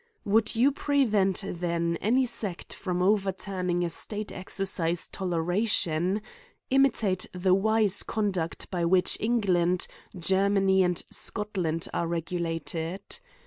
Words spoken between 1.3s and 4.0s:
then any sect from over turning a